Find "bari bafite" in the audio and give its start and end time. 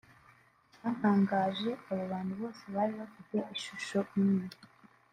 2.75-3.37